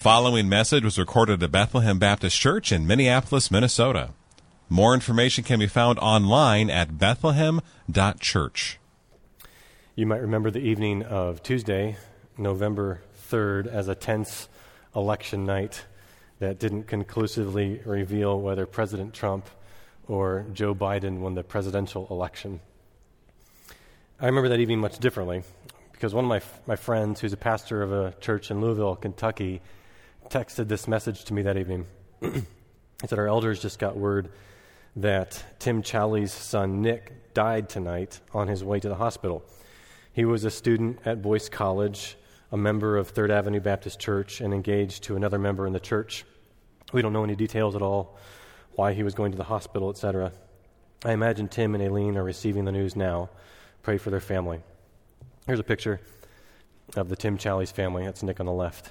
[0.00, 4.10] Following message was recorded at Bethlehem Baptist Church in Minneapolis, Minnesota.
[4.68, 8.78] More information can be found online at bethlehem.church.
[9.96, 11.96] You might remember the evening of Tuesday,
[12.36, 14.48] November 3rd, as a tense
[14.94, 15.84] election night
[16.38, 19.46] that didn't conclusively reveal whether President Trump
[20.06, 22.60] or Joe Biden won the presidential election.
[24.20, 25.42] I remember that evening much differently
[25.90, 29.60] because one of my, my friends, who's a pastor of a church in Louisville, Kentucky,
[30.28, 31.86] texted this message to me that evening.
[32.20, 32.42] he
[33.06, 34.30] said, Our elders just got word
[34.96, 39.42] that Tim Challies' son Nick died tonight on his way to the hospital.
[40.12, 42.16] He was a student at Boyce College,
[42.52, 46.24] a member of Third Avenue Baptist Church, and engaged to another member in the church.
[46.92, 48.18] We don't know any details at all,
[48.72, 50.32] why he was going to the hospital, etc.
[51.04, 53.30] I imagine Tim and Aileen are receiving the news now.
[53.82, 54.60] Pray for their family.
[55.46, 56.00] Here's a picture
[56.96, 58.04] of the Tim Challies family.
[58.04, 58.90] That's Nick on the left.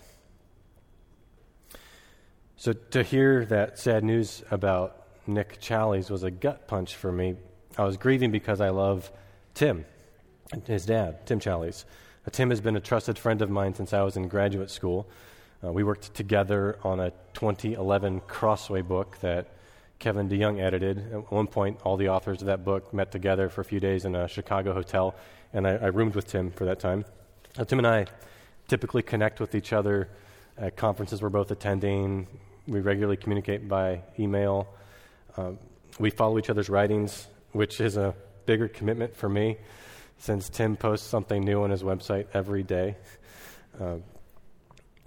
[2.59, 7.35] So to hear that sad news about Nick Challies was a gut punch for me.
[7.77, 9.11] I was grieving because I love
[9.53, 9.85] Tim,
[10.65, 11.85] his dad, Tim Challies.
[12.25, 15.07] Uh, Tim has been a trusted friend of mine since I was in graduate school.
[15.63, 19.49] Uh, we worked together on a 2011 Crossway book that
[19.99, 21.13] Kevin DeYoung edited.
[21.13, 24.03] At one point, all the authors of that book met together for a few days
[24.03, 25.13] in a Chicago hotel,
[25.53, 27.05] and I, I roomed with Tim for that time.
[27.55, 28.07] Uh, Tim and I
[28.67, 30.09] typically connect with each other
[30.57, 32.25] at conferences we're both attending,
[32.67, 34.67] we regularly communicate by email.
[35.37, 35.57] Um,
[35.99, 38.13] we follow each other's writings, which is a
[38.45, 39.57] bigger commitment for me
[40.17, 42.97] since Tim posts something new on his website every day.
[43.79, 43.97] Uh,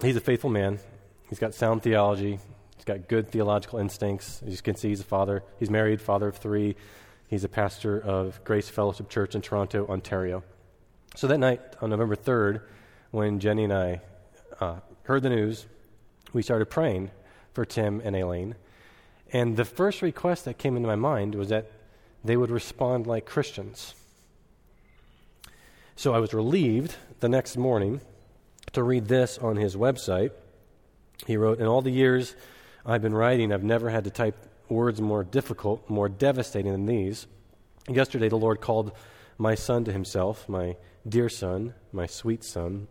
[0.01, 0.79] he's a faithful man.
[1.29, 2.39] He's got sound theology.
[2.75, 4.41] He's got good theological instincts.
[4.45, 5.43] As you can see, he's a father.
[5.59, 6.75] He's married, father of three.
[7.27, 10.43] He's a pastor of Grace Fellowship Church in Toronto, Ontario.
[11.15, 12.61] So that night, on November 3rd,
[13.11, 14.01] when Jenny and I
[14.59, 15.65] uh, heard the news,
[16.33, 17.11] we started praying
[17.53, 18.55] for Tim and Aileen.
[19.33, 21.71] And the first request that came into my mind was that
[22.23, 23.95] they would respond like Christians.
[25.95, 28.01] So I was relieved the next morning
[28.73, 30.31] to read this on his website.
[31.27, 32.35] He wrote, In all the years
[32.85, 34.35] I've been writing, I've never had to type
[34.69, 37.27] words more difficult, more devastating than these.
[37.87, 38.91] Yesterday, the Lord called
[39.37, 42.87] my son to himself, my dear son, my sweet son,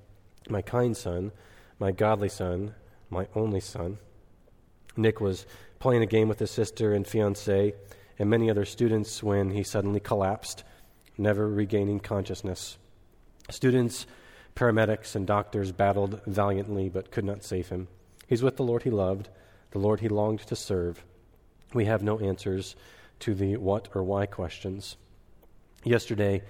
[0.48, 1.32] my kind son,
[1.78, 2.74] my godly son,
[3.08, 3.98] my only son.
[4.96, 5.46] Nick was
[5.78, 7.74] playing a game with his sister and fiance
[8.18, 10.62] and many other students when he suddenly collapsed,
[11.16, 12.76] never regaining consciousness.
[13.48, 14.06] Students,
[14.54, 17.88] paramedics, and doctors battled valiantly but could not save him.
[18.26, 19.28] He's with the Lord he loved,
[19.70, 21.02] the Lord he longed to serve.
[21.72, 22.76] We have no answers
[23.20, 24.96] to the what or why questions.
[25.84, 26.42] Yesterday,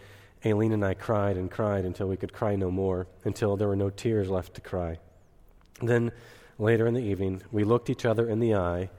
[0.44, 3.76] Aileen and I cried and cried until we could cry no more, until there were
[3.76, 4.98] no tears left to cry.
[5.82, 6.12] Then
[6.60, 8.90] later in the evening, we looked each other in the eye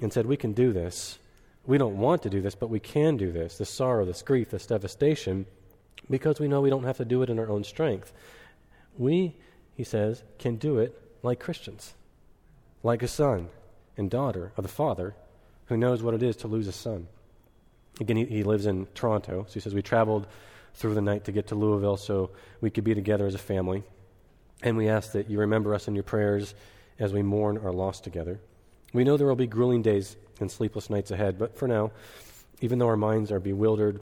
[0.00, 1.18] and said, We can do this.
[1.66, 3.58] We don't want to do this, but we can do this.
[3.58, 5.46] This sorrow, this grief, this devastation,
[6.08, 8.12] because we know we don't have to do it in our own strength.
[8.96, 9.36] We,
[9.74, 11.94] he says, can do it like Christians,
[12.82, 13.48] like a son
[13.96, 15.14] and daughter of the Father
[15.66, 17.06] who knows what it is to lose a son.
[18.00, 20.26] Again, he, he lives in Toronto, so he says, We traveled
[20.74, 23.82] through the night to get to Louisville so we could be together as a family.
[24.62, 26.54] And we ask that you remember us in your prayers
[27.00, 28.38] as we mourn our loss together.
[28.92, 31.90] We know there will be grueling days and sleepless nights ahead, but for now,
[32.60, 34.00] even though our minds are bewildered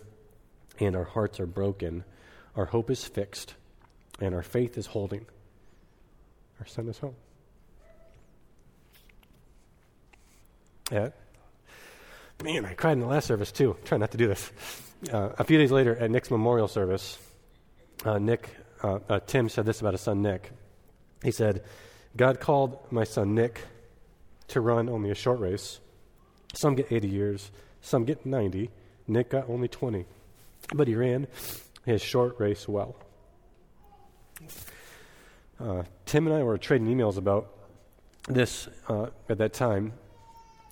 [0.80, 2.04] and our hearts are broken,
[2.56, 3.54] our hope is fixed
[4.20, 5.24] and our faith is holding.
[6.60, 7.14] Our son is home.
[10.90, 11.10] Yeah.
[12.42, 13.76] Man, I cried in the last service too.
[13.78, 14.50] I'm trying not to do this.
[15.12, 17.18] Uh, a few days later, at Nick's memorial service,
[18.04, 18.48] uh, Nick,
[18.82, 20.50] uh, uh Tim said this about his son Nick.
[21.22, 21.62] He said,
[22.16, 23.62] God called my son Nick
[24.48, 25.80] to run only a short race.
[26.54, 28.70] Some get 80 years, some get 90.
[29.06, 30.04] Nick got only 20.
[30.74, 31.26] But he ran
[31.84, 32.96] his short race well.
[35.60, 37.48] Uh, Tim and I were trading emails about
[38.28, 39.92] this uh, at that time,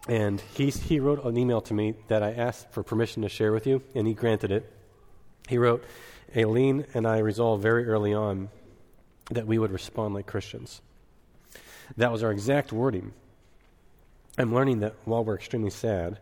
[0.08, 3.52] and he, he wrote an email to me that I asked for permission to share
[3.52, 4.72] with you, and he granted it.
[5.48, 5.84] He wrote,
[6.36, 8.50] Aileen and I resolved very early on
[9.30, 10.80] that we would respond like Christians.
[11.96, 13.12] That was our exact wording.
[14.38, 16.18] I'm learning that while we're extremely sad,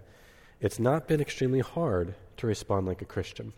[0.61, 3.52] it's not been extremely hard to respond like a Christian.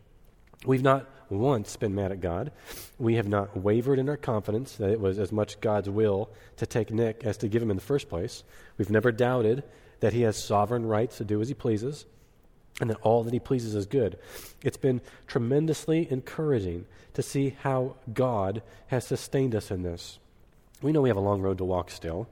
[0.65, 2.53] We've not once been mad at God.
[2.99, 6.67] We have not wavered in our confidence that it was as much God's will to
[6.67, 8.45] take Nick as to give him in the first place.
[8.79, 9.65] We've never doubted
[10.01, 12.07] that he has sovereign rights to do as he pleases
[12.81, 14.19] and that all that he pleases is good.
[14.63, 20.19] It's been tremendously encouraging to see how God has sustained us in this.
[20.83, 22.29] We know we have a long road to walk still.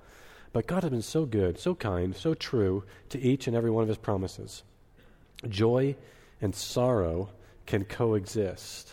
[0.55, 3.83] But God has been so good, so kind, so true to each and every one
[3.83, 4.63] of his promises.
[5.49, 5.97] Joy
[6.41, 7.31] and sorrow
[7.67, 8.93] can coexist.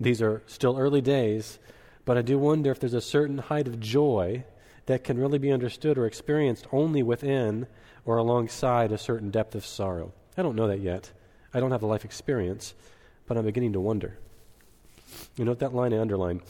[0.00, 1.58] These are still early days,
[2.06, 4.44] but I do wonder if there's a certain height of joy
[4.86, 7.66] that can really be understood or experienced only within
[8.06, 10.12] or alongside a certain depth of sorrow.
[10.38, 11.12] I don't know that yet.
[11.52, 12.74] I don't have the life experience,
[13.26, 14.18] but I'm beginning to wonder.
[15.36, 16.40] You note that line I underlined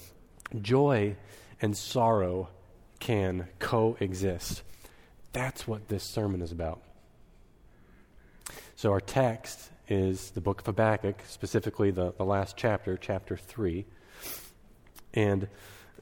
[0.60, 1.16] joy
[1.60, 2.48] and sorrow
[3.00, 4.62] can coexist.
[5.32, 6.82] That's what this sermon is about.
[8.76, 13.84] So, our text is the book of Habakkuk, specifically the, the last chapter, chapter 3.
[15.14, 15.48] And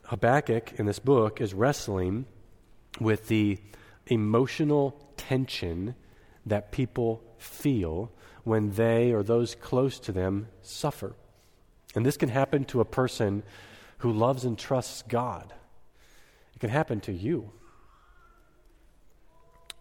[0.05, 2.27] Habakkuk in this book is wrestling
[3.01, 3.59] with the
[4.07, 5.95] emotional tension
[6.47, 8.11] that people feel
[8.45, 11.15] when they or those close to them suffer.
[11.95, 13.43] And this can happen to a person
[14.01, 15.53] who loves and trusts God.
[16.55, 17.53] It can happen to you.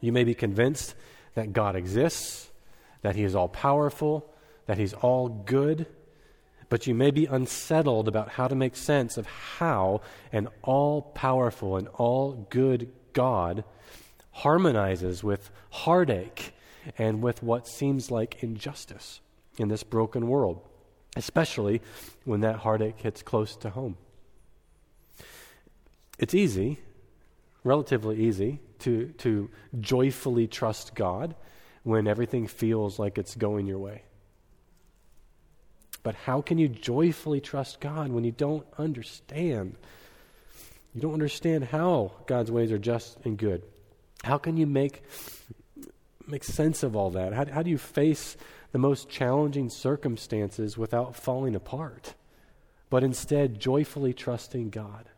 [0.01, 0.95] You may be convinced
[1.35, 2.49] that God exists,
[3.01, 4.33] that He is all powerful,
[4.65, 5.87] that He's all good,
[6.67, 10.01] but you may be unsettled about how to make sense of how
[10.31, 13.63] an all powerful and all good God
[14.31, 16.53] harmonizes with heartache
[16.97, 19.21] and with what seems like injustice
[19.57, 20.61] in this broken world,
[21.15, 21.81] especially
[22.25, 23.97] when that heartache hits close to home.
[26.19, 26.79] It's easy,
[27.63, 29.49] relatively easy, to, to
[29.79, 31.35] joyfully trust God
[31.83, 34.03] when everything feels like it's going your way.
[36.03, 39.75] But how can you joyfully trust God when you don't understand?
[40.93, 43.63] You don't understand how God's ways are just and good.
[44.23, 45.03] How can you make,
[46.27, 47.33] make sense of all that?
[47.33, 48.35] How, how do you face
[48.71, 52.13] the most challenging circumstances without falling apart,
[52.89, 55.09] but instead joyfully trusting God?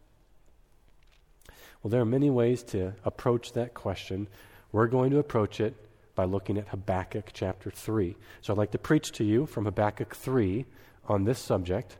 [1.81, 4.27] Well, there are many ways to approach that question.
[4.71, 5.75] We're going to approach it
[6.13, 8.15] by looking at Habakkuk chapter 3.
[8.41, 10.65] So I'd like to preach to you from Habakkuk 3
[11.07, 11.97] on this subject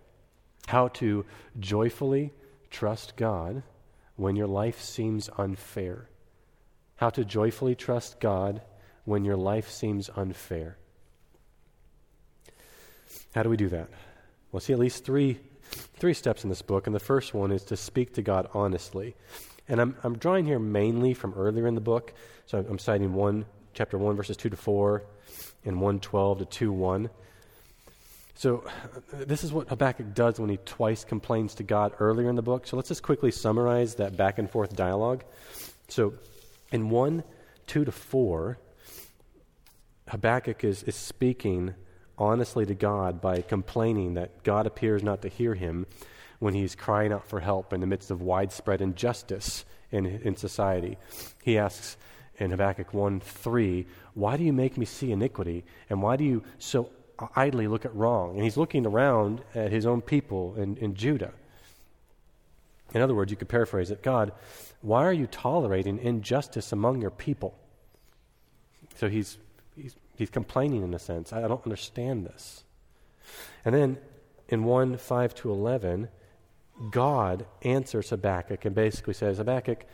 [0.67, 1.25] how to
[1.59, 2.31] joyfully
[2.69, 3.63] trust God
[4.15, 6.07] when your life seems unfair.
[6.97, 8.61] How to joyfully trust God
[9.05, 10.77] when your life seems unfair.
[13.33, 13.89] How do we do that?
[14.51, 15.39] We'll see at least three,
[15.97, 19.15] three steps in this book, and the first one is to speak to God honestly.
[19.71, 22.13] And I'm, I'm drawing here mainly from earlier in the book.
[22.45, 25.01] So I'm citing 1, chapter 1, verses 2 to 4,
[25.63, 27.09] and 112 to 2 1.
[28.35, 32.35] So uh, this is what Habakkuk does when he twice complains to God earlier in
[32.35, 32.67] the book.
[32.67, 35.23] So let's just quickly summarize that back and forth dialogue.
[35.87, 36.15] So
[36.73, 37.23] in 1,
[37.67, 38.57] 2 to 4,
[40.09, 41.75] Habakkuk is, is speaking
[42.17, 45.85] honestly to God by complaining that God appears not to hear him
[46.41, 50.97] when he's crying out for help in the midst of widespread injustice in, in society.
[51.43, 51.97] He asks
[52.37, 53.85] in Habakkuk 1 3,
[54.15, 55.63] Why do you make me see iniquity?
[55.87, 56.89] And why do you so
[57.35, 58.33] idly look at wrong?
[58.33, 61.31] And he's looking around at his own people in, in Judah.
[62.95, 64.31] In other words, you could paraphrase it God,
[64.81, 67.55] why are you tolerating injustice among your people?
[68.95, 69.37] So he's,
[69.75, 71.33] he's, he's complaining in a sense.
[71.33, 72.63] I don't understand this.
[73.63, 73.99] And then
[74.49, 76.09] in 1 5 to 11,
[76.89, 79.85] God answers Habakkuk and basically says, Habakkuk,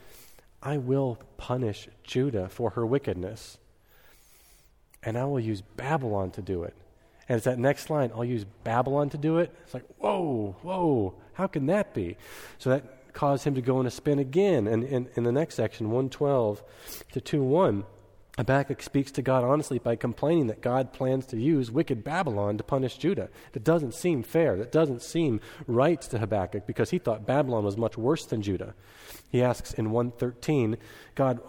[0.61, 3.57] I will punish Judah for her wickedness,
[5.03, 6.73] and I will use Babylon to do it.
[7.29, 9.53] And it's that next line, I'll use Babylon to do it.
[9.63, 12.15] It's like, whoa, whoa, how can that be?
[12.57, 14.67] So that caused him to go in a spin again.
[14.67, 16.63] And in the next section, 112
[17.11, 17.83] to 2 1,
[18.37, 22.63] Habakkuk speaks to God honestly by complaining that God plans to use wicked Babylon to
[22.63, 23.29] punish Judah.
[23.53, 24.55] That doesn't seem fair.
[24.55, 28.75] That doesn't seem right to Habakkuk because he thought Babylon was much worse than Judah.
[29.29, 30.77] He asks in 113,
[31.15, 31.39] God,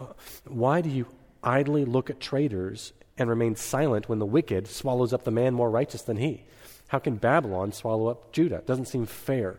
[0.47, 1.07] why do you
[1.45, 5.71] idly look at traitors and remain silent when the wicked swallows up the man more
[5.71, 6.45] righteous than he?
[6.89, 8.57] How can Babylon swallow up Judah?
[8.57, 9.59] It doesn't seem fair.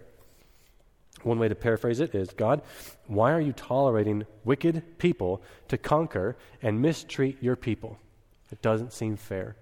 [1.24, 2.62] One way to paraphrase it is God,
[3.08, 7.98] why are you tolerating wicked people to conquer and mistreat your people?
[8.52, 9.56] It doesn't seem fair.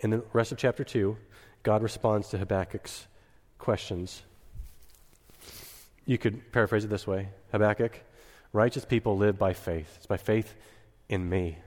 [0.00, 1.16] In the rest of chapter 2,
[1.62, 3.06] God responds to Habakkuk's
[3.58, 4.22] questions.
[6.04, 8.00] You could paraphrase it this way Habakkuk,
[8.52, 9.94] righteous people live by faith.
[9.96, 10.54] It's by faith
[11.08, 11.58] in me.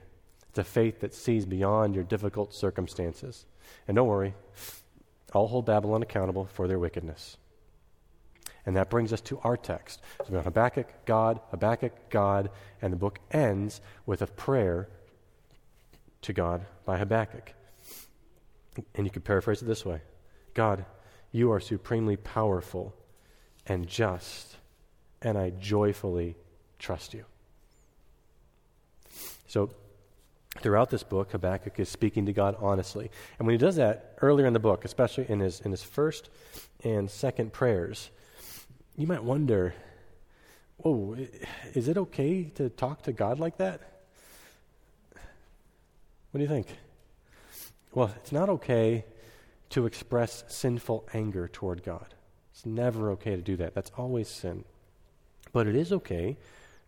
[0.48, 3.46] It's a faith that sees beyond your difficult circumstances.
[3.88, 4.34] And don't worry,
[5.34, 7.36] I'll hold Babylon accountable for their wickedness.
[8.64, 10.00] And that brings us to our text.
[10.18, 12.50] So we have got Habakkuk, God, Habakkuk, God,
[12.80, 14.88] and the book ends with a prayer
[16.22, 17.54] to God by Habakkuk.
[18.94, 20.00] And you could paraphrase it this way
[20.54, 20.84] God,
[21.32, 22.94] you are supremely powerful
[23.66, 24.56] and just
[25.22, 26.36] and I joyfully
[26.78, 27.24] trust you.
[29.46, 29.70] So,
[30.58, 33.10] throughout this book, Habakkuk is speaking to God honestly.
[33.38, 36.28] And when he does that earlier in the book, especially in his, in his first
[36.82, 38.10] and second prayers,
[38.96, 39.74] you might wonder
[40.84, 41.16] oh,
[41.74, 43.80] is it okay to talk to God like that?
[46.30, 46.66] What do you think?
[47.94, 49.04] Well, it's not okay
[49.70, 52.14] to express sinful anger toward God.
[52.52, 53.74] It's never okay to do that.
[53.74, 54.64] That's always sin.
[55.52, 56.36] But it is okay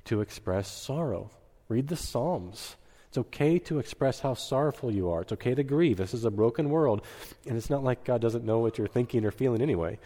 [0.07, 1.31] to express sorrow.
[1.69, 2.77] Read the Psalms.
[3.15, 5.23] It's okay to express how sorrowful you are.
[5.23, 5.99] It's okay to grieve.
[5.99, 7.07] This is a broken world,
[7.47, 10.01] and it's not like God doesn't know what you're thinking or feeling anyway.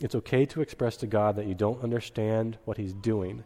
[0.00, 3.44] It's okay to express to God that you don't understand what He's doing.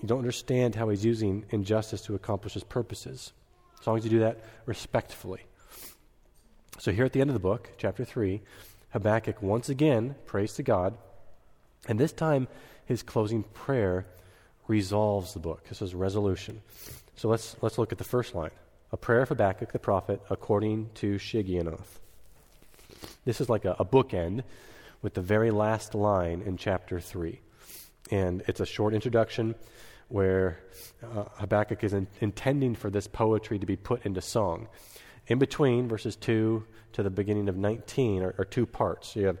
[0.00, 3.32] You don't understand how He's using injustice to accomplish His purposes.
[3.80, 5.40] As long as you do that respectfully.
[6.78, 8.42] So, here at the end of the book, chapter 3,
[8.90, 10.96] Habakkuk once again prays to God,
[11.88, 12.46] and this time
[12.86, 14.06] his closing prayer
[14.68, 15.68] resolves the book.
[15.68, 16.62] This is resolution.
[17.16, 18.50] So let's, let's look at the first line
[18.92, 21.98] a prayer of Habakkuk the prophet according to Shigionoth.
[23.24, 24.42] This is like a, a bookend
[25.00, 27.40] with the very last line in chapter 3.
[28.10, 29.54] And it's a short introduction
[30.08, 30.60] where
[31.02, 34.68] uh, Habakkuk is in, intending for this poetry to be put into song.
[35.28, 39.16] In between verses 2 to the beginning of 19 are, are two parts.
[39.16, 39.38] You have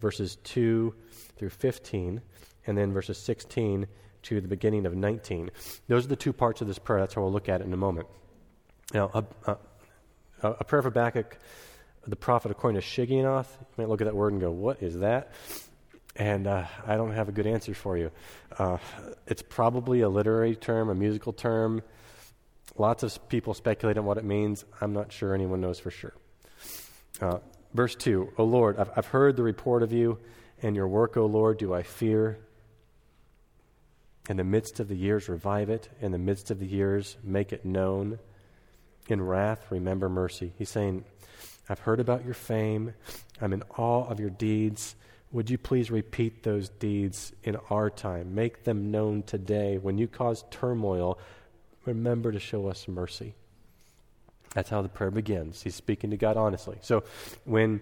[0.00, 0.94] verses 2
[1.36, 2.22] through 15,
[2.66, 3.86] and then verses 16
[4.24, 5.50] to the beginning of 19.
[5.88, 7.00] Those are the two parts of this prayer.
[7.00, 8.08] That's how we'll look at it in a moment.
[8.92, 9.24] Now, a,
[10.42, 11.38] a, a prayer of Habakkuk,
[12.06, 14.98] the prophet according to Shigionoth, you might look at that word and go, What is
[14.98, 15.32] that?
[16.16, 18.10] And uh, I don't have a good answer for you.
[18.56, 18.78] Uh,
[19.26, 21.82] it's probably a literary term, a musical term.
[22.76, 24.64] Lots of people speculate on what it means.
[24.80, 26.14] I'm not sure anyone knows for sure.
[27.20, 27.38] Uh,
[27.72, 30.18] verse 2 O Lord, I've, I've heard the report of you
[30.62, 32.38] and your work, O Lord, do I fear.
[34.28, 35.88] In the midst of the years, revive it.
[36.00, 38.18] In the midst of the years, make it known.
[39.08, 40.52] In wrath, remember mercy.
[40.56, 41.04] He's saying,
[41.68, 42.94] I've heard about your fame.
[43.40, 44.96] I'm in awe of your deeds.
[45.32, 48.34] Would you please repeat those deeds in our time?
[48.34, 49.78] Make them known today.
[49.78, 51.18] When you cause turmoil,
[51.84, 53.34] remember to show us mercy.
[54.54, 55.62] That's how the prayer begins.
[55.62, 56.78] He's speaking to God honestly.
[56.80, 57.02] So
[57.44, 57.80] when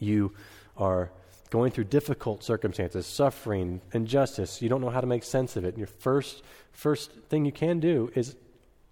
[0.00, 0.34] you
[0.76, 1.10] are
[1.50, 5.68] going through difficult circumstances, suffering, injustice, you don't know how to make sense of it.
[5.68, 8.36] And your first first thing you can do is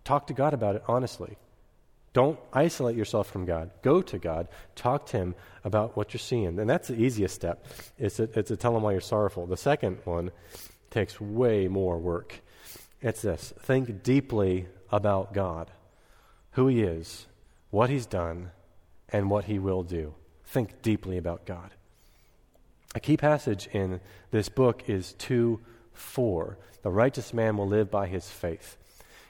[0.04, 1.36] talk to God about it honestly.
[2.12, 3.70] Don't isolate yourself from God.
[3.82, 4.48] Go to God.
[4.74, 5.34] Talk to Him
[5.64, 6.58] about what you're seeing.
[6.58, 7.66] And that's the easiest step,
[7.98, 9.46] is to, to tell Him why you're sorrowful.
[9.46, 10.30] The second one
[10.90, 12.40] takes way more work.
[13.02, 15.70] It's this think deeply about God,
[16.52, 17.26] who He is,
[17.68, 18.50] what He's done,
[19.10, 20.14] and what He will do.
[20.46, 21.72] Think deeply about God.
[22.94, 24.00] A key passage in
[24.30, 25.60] this book is 2
[25.92, 26.58] 4.
[26.82, 28.76] The righteous man will live by his faith.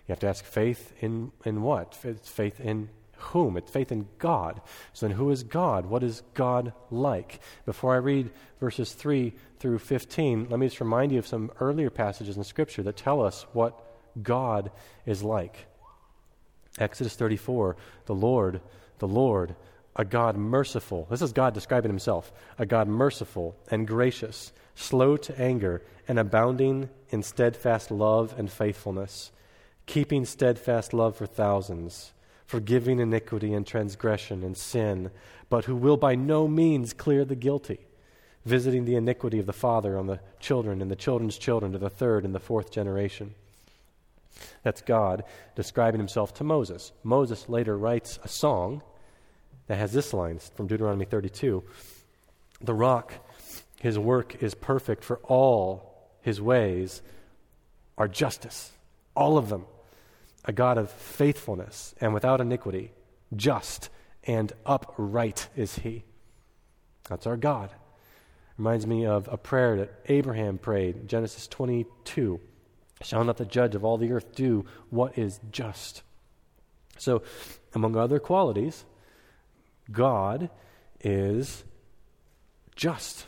[0.06, 1.98] You have to ask faith in, in what?
[2.04, 3.56] It's faith in whom?
[3.56, 4.60] It's faith in God.
[4.92, 5.86] So then, who is God?
[5.86, 7.40] What is God like?
[7.64, 11.90] Before I read verses 3 through 15, let me just remind you of some earlier
[11.90, 13.82] passages in Scripture that tell us what
[14.22, 14.70] God
[15.04, 15.66] is like.
[16.78, 18.60] Exodus 34 The Lord,
[18.98, 19.56] the Lord,
[19.96, 21.06] a God merciful.
[21.10, 22.32] This is God describing himself.
[22.58, 29.32] A God merciful and gracious, slow to anger, and abounding in steadfast love and faithfulness,
[29.86, 32.12] keeping steadfast love for thousands,
[32.46, 35.10] forgiving iniquity and transgression and sin,
[35.48, 37.80] but who will by no means clear the guilty,
[38.44, 41.90] visiting the iniquity of the father on the children and the children's children to the
[41.90, 43.34] third and the fourth generation.
[44.62, 45.24] That's God
[45.54, 46.92] describing himself to Moses.
[47.02, 48.82] Moses later writes a song
[49.66, 51.62] that has this line from Deuteronomy 32
[52.61, 53.12] The rock,
[53.80, 57.02] his work is perfect, for all his ways
[57.99, 58.73] are justice,
[59.14, 59.66] all of them.
[60.44, 62.92] A God of faithfulness and without iniquity,
[63.35, 63.88] just
[64.25, 66.04] and upright is he.
[67.08, 67.70] That's our God.
[68.58, 72.40] Reminds me of a prayer that Abraham prayed, Genesis 22.
[73.02, 76.02] Shall not the judge of all the earth do what is just?
[76.96, 77.23] So,
[77.75, 78.85] among other qualities,
[79.90, 80.50] God
[81.00, 81.64] is
[82.74, 83.26] just.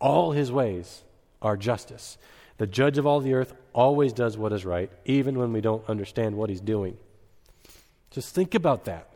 [0.00, 1.02] All his ways
[1.42, 2.18] are justice.
[2.58, 5.88] The judge of all the earth always does what is right, even when we don't
[5.88, 6.96] understand what he's doing.
[8.10, 9.12] Just think about that.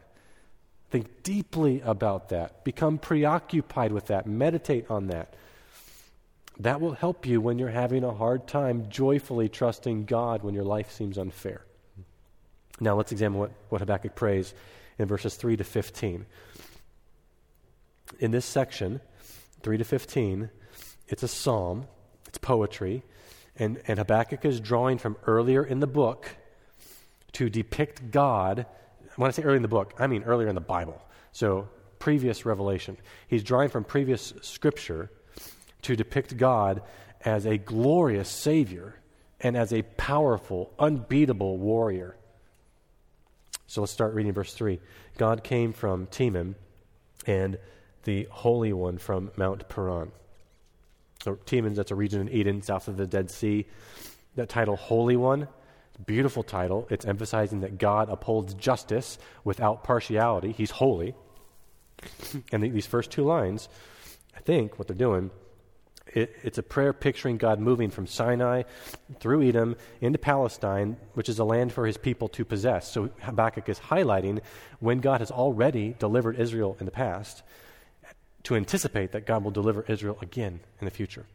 [0.91, 2.65] Think deeply about that.
[2.65, 4.27] Become preoccupied with that.
[4.27, 5.35] Meditate on that.
[6.61, 10.65] That will help you when you're having a hard time joyfully trusting God when your
[10.65, 11.63] life seems unfair.
[12.79, 14.55] Now let's examine what, what Habakkuk prays
[14.99, 16.27] in verses 3 to 15
[18.19, 19.01] in this section,
[19.63, 20.51] 3 to 15,
[21.09, 21.87] it's a psalm.
[22.27, 23.03] it's poetry.
[23.57, 26.37] And, and Habakkuk is drawing from earlier in the book
[27.33, 28.67] to depict God.
[29.17, 31.01] When I say earlier in the book, I mean earlier in the Bible.
[31.33, 32.97] So, previous revelation.
[33.29, 35.11] He's drawing from previous scripture
[35.83, 36.83] to depict God
[37.25, 38.97] as a glorious Savior
[39.41, 42.17] and as a powerful, unbeatable warrior.
[43.67, 44.81] So let's start reading verse 3.
[45.17, 46.55] God came from Teman
[47.27, 47.59] and
[48.05, 50.13] the Holy One from Mount Paran.
[51.23, 53.67] So Teman, that's a region in Edom south of the Dead Sea.
[54.37, 55.49] That title, Holy One,
[56.07, 56.87] beautiful title.
[56.91, 60.53] It's emphasizing that God upholds justice without partiality.
[60.53, 61.15] He's holy.
[62.51, 63.69] And these first two lines,
[64.37, 65.31] I think what they're doing
[66.15, 68.63] it, it's a prayer picturing God moving from Sinai
[69.21, 72.91] through Edom into Palestine, which is a land for his people to possess.
[72.91, 74.41] So Habakkuk is highlighting
[74.81, 77.43] when God has already delivered Israel in the past
[78.45, 81.27] to anticipate that God will deliver Israel again in the future.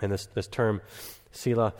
[0.00, 0.80] And this, this term,
[1.32, 1.74] Selah,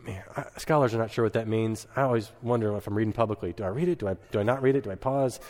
[0.00, 1.86] man, I, scholars are not sure what that means.
[1.96, 3.98] I always wonder if I'm reading publicly do I read it?
[3.98, 4.84] Do I, do I not read it?
[4.84, 5.40] Do I pause?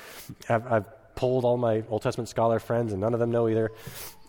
[0.48, 3.72] I've, I've polled all my Old Testament scholar friends, and none of them know either.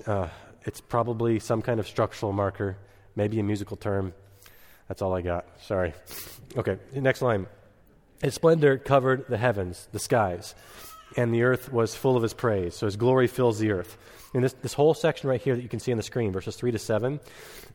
[0.08, 0.28] Uh,
[0.64, 2.78] it's probably some kind of structural marker,
[3.16, 4.14] maybe a musical term.
[4.88, 5.46] That's all I got.
[5.62, 5.94] Sorry.
[6.58, 7.46] Okay, next line.
[8.22, 10.56] His splendor covered the heavens, the skies,
[11.16, 12.76] and the earth was full of his praise.
[12.76, 13.98] So his glory fills the earth.
[14.34, 16.56] And this, this whole section right here that you can see on the screen, verses
[16.56, 17.20] 3 to 7,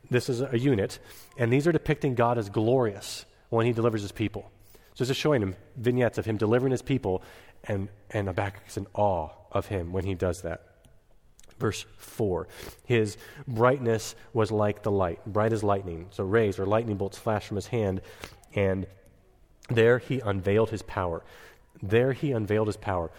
[0.09, 0.99] this is a unit,
[1.37, 4.51] and these are depicting God as glorious when he delivers his people.
[4.93, 7.23] So it's just showing him vignettes of him delivering his people,
[7.65, 10.63] and, and Habakkuk's in awe of him when he does that.
[11.59, 12.47] Verse 4
[12.85, 16.07] His brightness was like the light, bright as lightning.
[16.11, 18.01] So rays or lightning bolts flashed from his hand,
[18.53, 18.87] and
[19.69, 21.23] there he unveiled his power.
[21.81, 23.11] There he unveiled his power.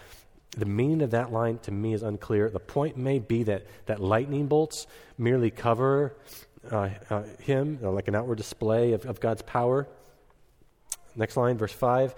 [0.51, 2.49] The meaning of that line to me is unclear.
[2.49, 4.87] The point may be that, that lightning bolts
[5.17, 6.15] merely cover
[6.71, 9.87] uh, uh, him, like an outward display of, of God's power.
[11.15, 12.15] Next line, verse 5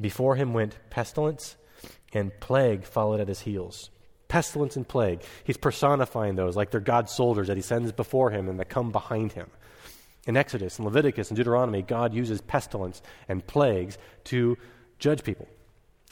[0.00, 1.56] Before him went pestilence,
[2.12, 3.90] and plague followed at his heels
[4.30, 5.22] pestilence and plague.
[5.44, 8.92] He's personifying those like they're God's soldiers that he sends before him and that come
[8.92, 9.50] behind him.
[10.26, 14.56] In Exodus and Leviticus and Deuteronomy, God uses pestilence and plagues to
[14.98, 15.48] judge people.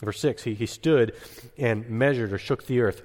[0.01, 1.15] Verse 6 he, he stood
[1.57, 3.03] and measured or shook the earth.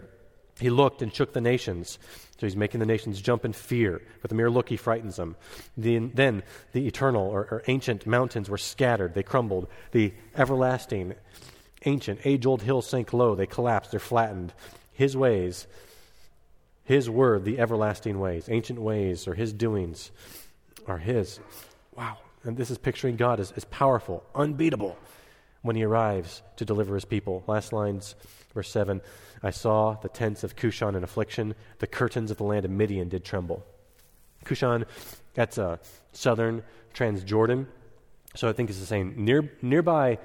[0.59, 1.97] He looked and shook the nations.
[2.39, 4.01] So he's making the nations jump in fear.
[4.21, 5.35] With a mere look, he frightens them.
[5.77, 9.13] The, then the eternal or, or ancient mountains were scattered.
[9.13, 9.67] They crumbled.
[9.91, 11.15] The everlasting,
[11.85, 13.33] ancient, age old hills sank low.
[13.33, 13.91] They collapsed.
[13.91, 14.53] They're flattened.
[14.91, 15.65] His ways,
[16.83, 20.11] His word, the everlasting ways, ancient ways, or His doings
[20.85, 21.39] are His.
[21.95, 22.17] Wow.
[22.43, 24.97] And this is picturing God as, as powerful, unbeatable
[25.63, 27.43] when He arrives to deliver His people.
[27.47, 28.15] Last lines,
[28.53, 29.01] verse 7
[29.41, 33.09] I saw the tents of Cushan in affliction, the curtains of the land of Midian
[33.09, 33.65] did tremble.
[34.45, 34.85] Cushan,
[35.33, 35.77] that's a uh,
[36.11, 37.65] southern Transjordan.
[38.35, 39.13] So I think it's the same.
[39.17, 40.19] Near, nearby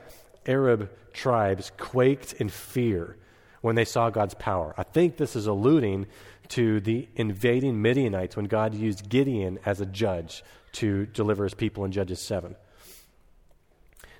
[0.47, 3.17] Arab tribes quaked in fear
[3.61, 4.75] when they saw God's power.
[4.79, 6.07] I think this is alluding
[6.49, 11.85] to the invading Midianites when God used Gideon as a judge to deliver his people
[11.85, 12.55] in Judges 7.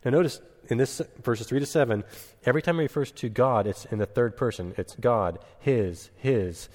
[0.05, 2.05] Now, notice in this verses 3 to 7,
[2.45, 4.75] every time it refers to God, it's in the third person.
[4.77, 6.69] It's God, His, His,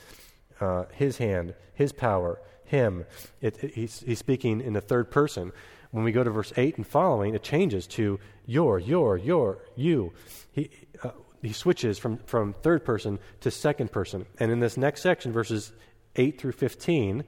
[0.60, 3.06] uh, His hand, His power, Him.
[3.42, 5.52] It, it, he's, he's speaking in the third person.
[5.92, 10.12] When we go to verse 8 and following, it changes to your, your, your, you.
[10.52, 10.72] He,
[11.04, 14.26] uh, he switches from, from third person to second person.
[14.40, 15.72] And in this next section, verses
[16.16, 17.24] 8 through 15,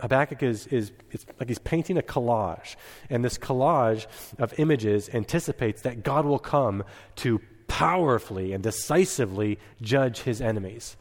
[0.00, 2.76] Habakkuk is, is it's like he's painting a collage.
[3.10, 4.06] And this collage
[4.38, 6.84] of images anticipates that God will come
[7.16, 10.96] to powerfully and decisively judge his enemies.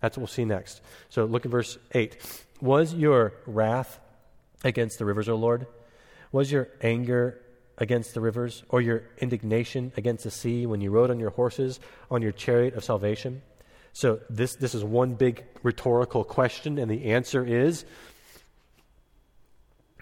[0.00, 0.80] That's what we'll see next.
[1.08, 2.16] So look at verse 8.
[2.60, 4.00] Was your wrath
[4.64, 5.66] against the rivers, O Lord?
[6.30, 7.40] Was your anger
[7.78, 11.80] against the rivers, or your indignation against the sea when you rode on your horses
[12.10, 13.42] on your chariot of salvation?
[13.92, 17.84] So, this, this is one big rhetorical question, and the answer is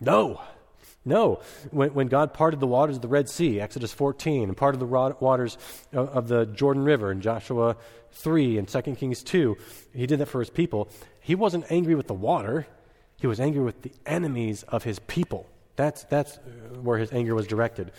[0.00, 0.40] no.
[1.04, 1.40] No.
[1.70, 4.86] When, when God parted the waters of the Red Sea, Exodus 14, and parted the
[4.86, 5.56] waters
[5.92, 7.76] of, of the Jordan River in Joshua
[8.12, 9.56] 3 and 2 Kings 2,
[9.94, 10.88] he did that for his people.
[11.20, 12.66] He wasn't angry with the water,
[13.16, 15.46] he was angry with the enemies of his people.
[15.76, 16.38] That's, that's
[16.82, 17.92] where his anger was directed.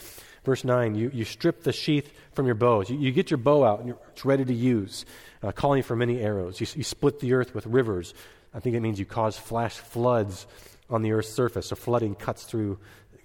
[0.44, 2.90] Verse 9, you, you strip the sheath from your bows.
[2.90, 5.06] You, you get your bow out, and it's ready to use,
[5.44, 6.60] uh, calling for many arrows.
[6.60, 8.14] You, you split the earth with rivers.
[8.54, 10.48] I think it means you cause flash floods
[10.91, 11.67] on the earth's surface.
[11.67, 12.77] So flooding cuts through,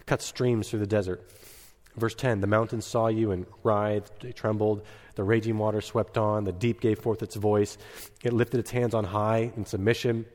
[0.07, 1.29] cuts streams through the desert.
[1.96, 4.83] Verse 10 The mountains saw you and writhed, they trembled.
[5.14, 6.44] The raging water swept on.
[6.44, 7.79] The deep gave forth its voice.
[8.22, 10.26] It lifted its hands on high in submission.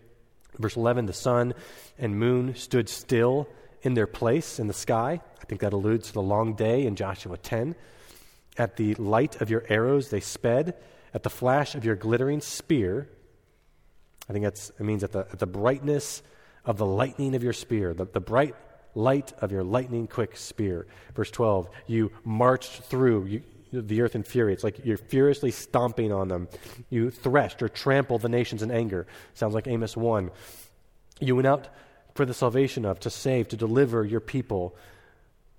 [0.58, 1.54] Verse 11 the sun
[1.98, 3.48] and moon stood still
[3.84, 5.22] in their place in the sky.
[5.42, 7.76] I think that alludes to the long day in Joshua 10.
[8.58, 10.76] At the light of your arrows they sped.
[11.14, 13.10] At the flash of your glittering spear,
[14.30, 16.24] I think that means at the, at the brightness
[16.66, 18.56] of the lightning of your spear, the, the bright
[18.94, 20.86] light of your lightning quick spear.
[21.16, 24.54] Verse 12, you marched through you, the earth in fury.
[24.54, 26.50] It's like you're furiously stomping on them.
[26.90, 29.08] You threshed or trampled the nations in anger.
[29.34, 30.30] Sounds like Amos 1.
[31.20, 31.70] You went out
[32.16, 34.76] for the salvation of, to save, to deliver your people,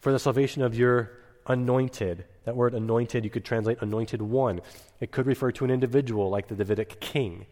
[0.01, 1.13] for the salvation of your
[1.47, 2.25] anointed.
[2.45, 4.61] That word anointed, you could translate anointed one.
[5.01, 7.47] It could refer to an individual like the Davidic king,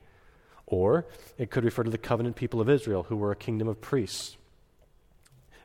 [0.70, 1.04] or
[1.36, 4.38] it could refer to the covenant people of Israel who were a kingdom of priests.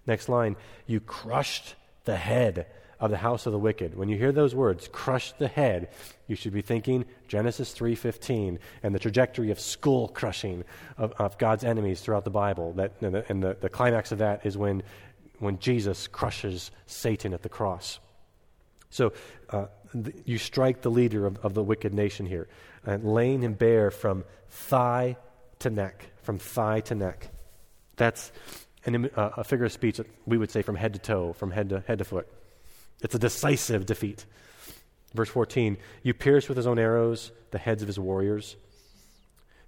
[0.05, 2.67] Next line, you crushed the head
[2.99, 3.95] of the house of the wicked.
[3.95, 5.89] When you hear those words, crush the head,
[6.27, 10.63] you should be thinking Genesis 3:15 and the trajectory of skull crushing
[10.97, 12.73] of, of, God's enemies throughout the Bible.
[12.73, 14.83] That, and, the, and the, the climax of that is when,
[15.39, 17.99] when Jesus crushes Satan at the cross.
[18.89, 19.11] So
[19.49, 19.65] uh,
[20.23, 22.47] you strike the leader of, of the wicked nation here,
[22.85, 25.17] laying him bare from thigh
[25.59, 27.29] to neck, from thigh to neck.
[27.95, 28.31] That's
[28.85, 31.51] an, uh, a figure of speech that we would say from head to toe, from
[31.51, 32.27] head to, head to foot.
[33.01, 34.25] It's a decisive defeat.
[35.13, 38.55] Verse 14 You pierced with his own arrows the heads of his warriors,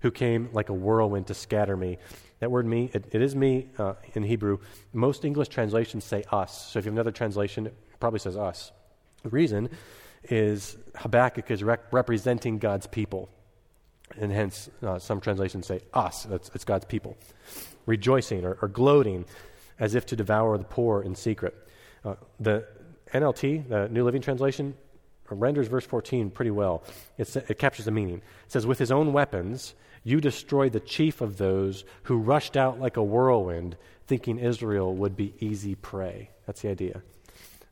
[0.02, 1.98] who came like a whirlwind to scatter me.
[2.40, 4.60] That word me, it, it is me uh, in Hebrew.
[4.94, 6.72] Most English translations say us.
[6.72, 8.72] So if you have another translation, it probably says us.
[9.24, 9.70] The reason
[10.30, 13.30] is Habakkuk is rec- representing God's people.
[14.20, 16.26] And hence, uh, some translations say us.
[16.26, 17.18] It's, it's God's people.
[17.86, 19.26] Rejoicing or, or, gloating
[19.80, 21.56] as if to devour the poor in secret.
[22.04, 22.66] Uh, the
[23.14, 24.76] NLT, the New Living Translation,
[25.30, 26.84] renders verse 14 pretty well.
[27.18, 28.18] It's, it captures the meaning.
[28.46, 32.80] It says, With his own weapons, you destroyed the chief of those who rushed out
[32.80, 33.76] like a whirlwind,
[34.08, 36.30] thinking Israel would be easy prey.
[36.46, 37.02] That's the idea.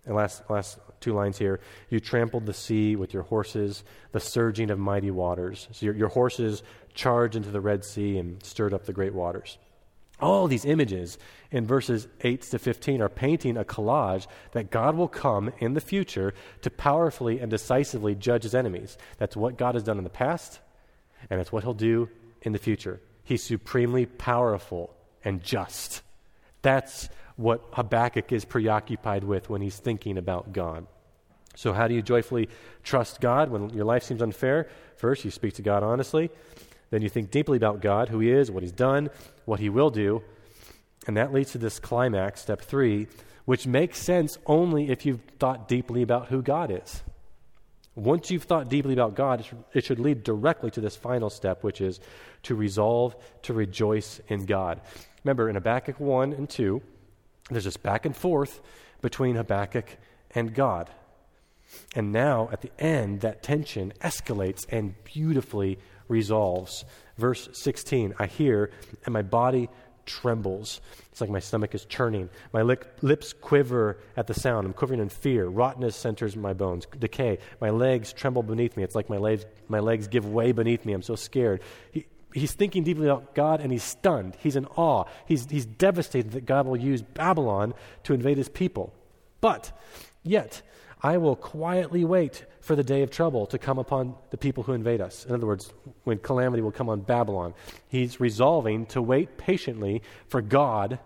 [0.05, 4.69] And last, last two lines here you trampled the sea with your horses, the surging
[4.69, 5.67] of mighty waters.
[5.71, 6.63] So your, your horses
[6.93, 9.57] charged into the Red Sea and stirred up the great waters.
[10.19, 11.17] All these images
[11.51, 15.81] in verses 8 to 15 are painting a collage that God will come in the
[15.81, 18.97] future to powerfully and decisively judge his enemies.
[19.17, 20.61] That's what God has done in the past,
[21.29, 22.09] and it's what he'll do
[22.43, 23.01] in the future.
[23.25, 26.01] He's supremely powerful and just.
[26.61, 30.87] That's what Habakkuk is preoccupied with when he's thinking about God.
[31.55, 32.49] So, how do you joyfully
[32.83, 34.67] trust God when your life seems unfair?
[34.97, 36.29] First, you speak to God honestly.
[36.89, 39.09] Then you think deeply about God, who He is, what He's done,
[39.45, 40.21] what He will do.
[41.07, 43.07] And that leads to this climax, step three,
[43.45, 47.03] which makes sense only if you've thought deeply about who God is.
[47.95, 51.79] Once you've thought deeply about God, it should lead directly to this final step, which
[51.79, 52.01] is
[52.43, 54.81] to resolve to rejoice in God.
[55.23, 56.81] Remember, in Habakkuk 1 and 2,
[57.49, 58.61] there's this back and forth
[59.01, 59.97] between Habakkuk
[60.31, 60.89] and God.
[61.95, 66.85] And now, at the end, that tension escalates and beautifully resolves.
[67.17, 68.71] Verse 16 I hear,
[69.05, 69.69] and my body
[70.05, 70.81] trembles.
[71.11, 72.29] It's like my stomach is churning.
[72.53, 74.65] My lip, lips quiver at the sound.
[74.65, 75.47] I'm quivering in fear.
[75.47, 76.85] Rottenness centers my bones.
[76.97, 77.39] Decay.
[77.59, 78.83] My legs tremble beneath me.
[78.83, 80.93] It's like my legs, my legs give way beneath me.
[80.93, 81.61] I'm so scared.
[81.91, 84.35] He, he's thinking deeply about God and he's stunned.
[84.39, 85.05] He's in awe.
[85.25, 88.93] He's, he's devastated that God will use Babylon to invade his people.
[89.41, 89.71] But,
[90.23, 90.61] yet,
[91.01, 94.73] I will quietly wait for the day of trouble to come upon the people who
[94.73, 95.25] invade us.
[95.25, 95.71] In other words,
[96.03, 97.53] when calamity will come on Babylon,
[97.87, 100.99] he's resolving to wait patiently for God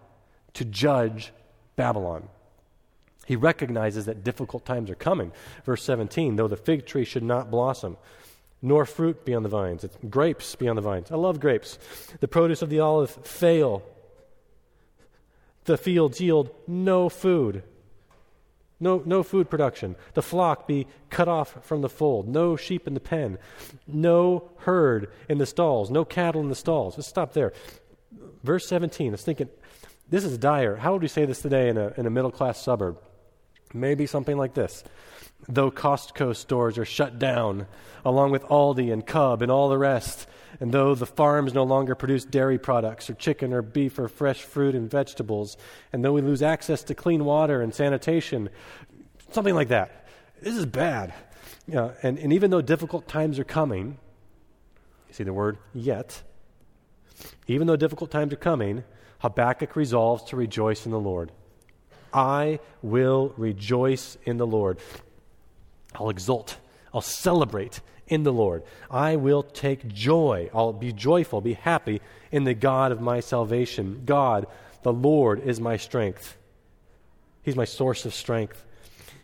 [0.53, 1.31] to judge
[1.75, 2.27] Babylon.
[3.25, 5.31] He recognizes that difficult times are coming.
[5.63, 7.97] Verse 17, though the fig tree should not blossom,
[8.61, 11.11] nor fruit be on the vines, it's grapes be on the vines.
[11.11, 11.79] I love grapes.
[12.19, 13.83] The produce of the olive fail.
[15.65, 17.63] The fields yield no food.
[18.81, 19.95] No, no food production.
[20.13, 22.27] The flock be cut off from the fold.
[22.27, 23.37] No sheep in the pen.
[23.85, 25.89] No herd in the stalls.
[25.91, 26.97] No cattle in the stalls.
[26.97, 27.51] Let's stop there.
[28.43, 29.09] Verse 17.
[29.09, 29.49] I was thinking,
[30.09, 30.77] this is dire.
[30.77, 32.97] How would we say this today in a, in a middle class suburb?
[33.73, 34.83] Maybe something like this.
[35.47, 37.67] Though Costco stores are shut down,
[38.05, 40.27] along with Aldi and Cub and all the rest,
[40.59, 44.41] and though the farms no longer produce dairy products or chicken or beef or fresh
[44.41, 45.57] fruit and vegetables,
[45.93, 48.49] and though we lose access to clean water and sanitation,
[49.31, 50.07] something like that.
[50.41, 51.13] This is bad.
[51.67, 53.97] Yeah, and, and even though difficult times are coming,
[55.07, 56.21] you see the word yet,
[57.47, 58.83] even though difficult times are coming,
[59.19, 61.31] Habakkuk resolves to rejoice in the Lord.
[62.13, 64.79] I will rejoice in the Lord.
[65.99, 66.57] I'll exult.
[66.93, 68.63] I'll celebrate in the Lord.
[68.89, 70.49] I will take joy.
[70.53, 74.03] I'll be joyful, be happy in the God of my salvation.
[74.05, 74.47] God,
[74.83, 76.37] the Lord, is my strength.
[77.41, 78.65] He's my source of strength.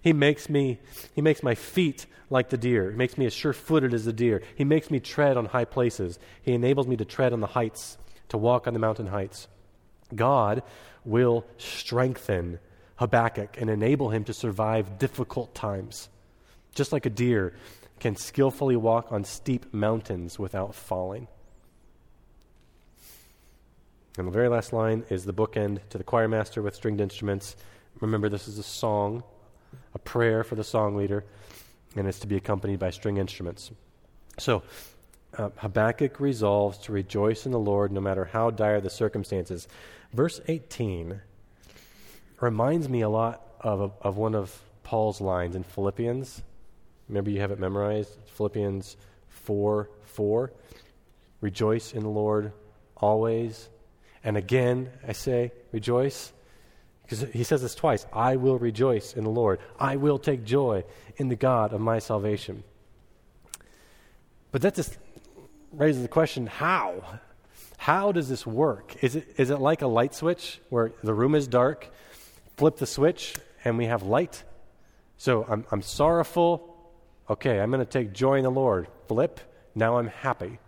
[0.01, 0.79] He makes me,
[1.13, 2.91] he makes my feet like the deer.
[2.91, 4.43] He makes me as sure footed as the deer.
[4.55, 6.19] He makes me tread on high places.
[6.41, 7.97] He enables me to tread on the heights,
[8.29, 9.47] to walk on the mountain heights.
[10.13, 10.63] God
[11.03, 12.59] will strengthen
[12.97, 16.09] Habakkuk and enable him to survive difficult times.
[16.75, 17.53] Just like a deer
[17.99, 21.27] can skillfully walk on steep mountains without falling.
[24.17, 27.55] And the very last line is the bookend to the choir master with stringed instruments.
[27.99, 29.23] Remember, this is a song,
[29.93, 31.25] a prayer for the song leader,
[31.95, 33.71] and it's to be accompanied by string instruments.
[34.37, 34.63] So,
[35.37, 39.67] uh, Habakkuk resolves to rejoice in the Lord no matter how dire the circumstances.
[40.13, 41.19] Verse 18
[42.39, 46.41] reminds me a lot of, of one of Paul's lines in Philippians.
[47.07, 48.17] Remember, you have it memorized?
[48.35, 48.97] Philippians
[49.29, 50.53] 4 4.
[51.41, 52.51] Rejoice in the Lord
[52.97, 53.69] always.
[54.23, 56.33] And again, I say, rejoice.
[57.03, 59.59] Because he says this twice I will rejoice in the Lord.
[59.79, 60.83] I will take joy
[61.17, 62.63] in the God of my salvation.
[64.51, 64.97] But that just
[65.71, 67.19] raises the question how?
[67.77, 68.95] How does this work?
[69.03, 71.89] Is it, is it like a light switch where the room is dark,
[72.57, 74.43] flip the switch, and we have light?
[75.17, 76.74] So I'm, I'm sorrowful.
[77.29, 78.87] Okay, I'm going to take joy in the Lord.
[79.07, 79.39] Flip,
[79.73, 80.59] now I'm happy.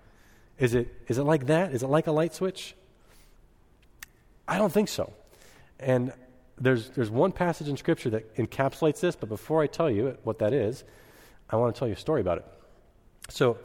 [0.58, 1.74] Is it, is it like that?
[1.74, 2.76] Is it like a light switch?
[4.48, 5.14] I don't think so.
[5.80, 6.14] And
[6.60, 10.40] there's, there's one passage in Scripture that encapsulates this, but before I tell you what
[10.40, 10.84] that is,
[11.50, 12.46] I want to tell you a story about it.
[13.30, 13.58] So,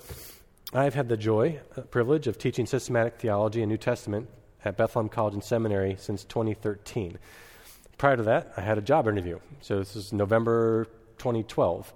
[0.74, 4.28] I've had the joy, uh, privilege of teaching systematic theology and New Testament
[4.64, 7.18] at Bethlehem College and Seminary since 2013.
[7.98, 9.38] Prior to that, I had a job interview.
[9.60, 10.86] So, this is November
[11.18, 11.92] 2012.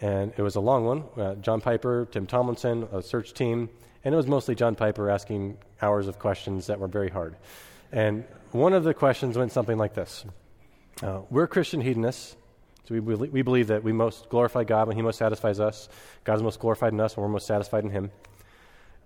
[0.00, 1.04] And it was a long one.
[1.16, 3.68] Uh, John Piper, Tim Tomlinson, a search team,
[4.04, 7.36] and it was mostly John Piper asking hours of questions that were very hard.
[7.92, 10.24] And one of the questions went something like this
[11.02, 12.36] uh, We're Christian hedonists,
[12.86, 15.88] so we, we believe that we most glorify God when He most satisfies us.
[16.24, 18.10] God's most glorified in us when we're most satisfied in Him.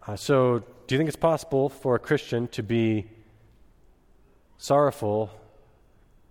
[0.07, 3.07] Uh, so, do you think it's possible for a Christian to be
[4.57, 5.31] sorrowful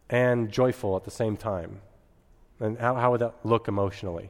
[0.10, 1.82] and joyful at the same time?
[2.60, 4.30] And how, how would that look emotionally?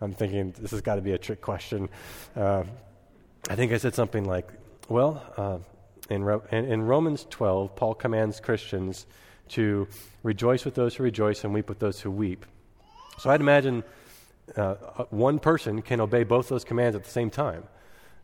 [0.00, 1.88] I'm thinking this has got to be a trick question.
[2.36, 2.64] Uh,
[3.48, 4.48] I think I said something like,
[4.88, 5.58] well, uh,
[6.10, 9.06] in, in, in, Romans 12, Paul commands Christians
[9.50, 9.88] to
[10.22, 12.44] rejoice with those who rejoice and weep with those who weep.
[13.18, 13.84] So I'd imagine
[14.56, 14.74] uh,
[15.10, 17.64] one person can obey both those commands at the same time.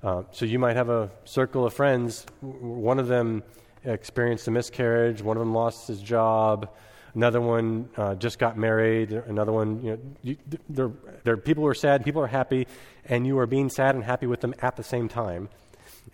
[0.02, 2.26] Uh, so you might have a circle of friends.
[2.40, 3.42] One of them
[3.84, 6.70] experienced a miscarriage, one of them lost his job,
[7.14, 10.36] another one uh, just got married, another one, you know, you,
[10.68, 10.90] there,
[11.26, 12.66] are people are sad, people are happy,
[13.04, 15.48] and you are being sad and happy with them at the same time.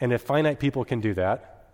[0.01, 1.71] And if finite people can do that,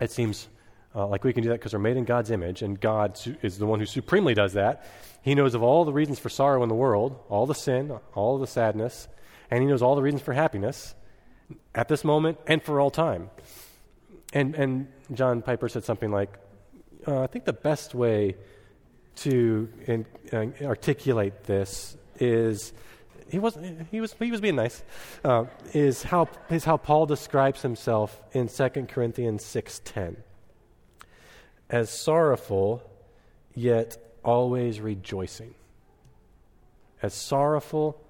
[0.00, 0.48] it seems
[0.94, 3.36] uh, like we can do that because we're made in God's image, and God su-
[3.42, 4.86] is the one who supremely does that.
[5.22, 8.38] He knows of all the reasons for sorrow in the world, all the sin, all
[8.38, 9.08] the sadness,
[9.50, 10.94] and He knows all the reasons for happiness
[11.74, 13.30] at this moment and for all time.
[14.32, 16.36] And, and John Piper said something like,
[17.06, 18.36] uh, I think the best way
[19.16, 22.72] to in, uh, articulate this is
[23.28, 23.58] he was
[23.90, 24.82] he was he was being nice.
[25.24, 30.16] Uh, is how is how Paul describes himself in 2 Corinthians six ten.
[31.68, 32.82] As sorrowful,
[33.54, 35.54] yet always rejoicing.
[37.02, 38.00] As sorrowful,